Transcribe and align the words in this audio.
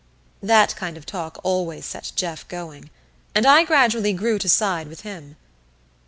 That 0.41 0.75
kind 0.75 0.97
of 0.97 1.05
talk 1.05 1.39
always 1.43 1.85
set 1.85 2.11
Jeff 2.15 2.47
going; 2.47 2.89
and 3.35 3.45
I 3.45 3.63
gradually 3.63 4.13
grew 4.13 4.39
to 4.39 4.49
side 4.49 4.87
with 4.87 5.01
him. 5.01 5.35